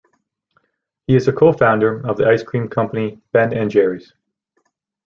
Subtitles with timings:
[1.05, 4.15] He is a co-founder of the ice cream company Ben and Jerry's.